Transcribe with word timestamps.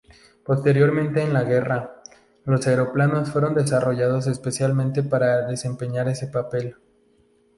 Posteriormente 0.43 1.21
en 1.21 1.31
la 1.31 1.43
guerra, 1.43 2.01
los 2.45 2.65
aeroplanos 2.65 3.29
fueron 3.29 3.53
desarrollados 3.53 4.25
específicamente 4.25 5.03
para 5.03 5.45
desempeñar 5.45 6.07
ese 6.07 6.25
papel. 6.25 6.75